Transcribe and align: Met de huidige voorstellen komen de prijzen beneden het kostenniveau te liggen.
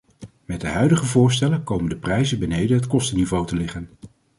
Met 0.45 0.61
de 0.61 0.67
huidige 0.67 1.05
voorstellen 1.05 1.63
komen 1.63 1.89
de 1.89 1.95
prijzen 1.97 2.39
beneden 2.39 2.77
het 2.77 2.87
kostenniveau 2.87 3.45
te 3.47 3.55
liggen. 3.55 3.89